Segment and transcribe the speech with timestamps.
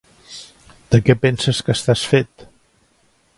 [0.95, 2.47] De què penses que estàs fet?